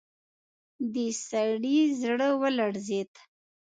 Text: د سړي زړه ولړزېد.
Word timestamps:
د 0.93 0.95
سړي 1.27 1.77
زړه 2.01 2.29
ولړزېد. 2.41 3.11